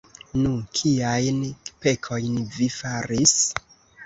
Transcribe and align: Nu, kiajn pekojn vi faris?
Nu, 0.43 0.53
kiajn 0.79 1.43
pekojn 1.83 2.41
vi 2.57 2.71
faris? 2.79 3.37